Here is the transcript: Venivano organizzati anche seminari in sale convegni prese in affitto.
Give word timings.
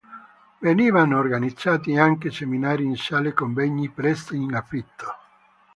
Venivano 0.57 1.19
organizzati 1.19 1.95
anche 1.95 2.31
seminari 2.31 2.83
in 2.83 2.95
sale 2.95 3.33
convegni 3.35 3.87
prese 3.89 4.35
in 4.35 4.55
affitto. 4.55 5.13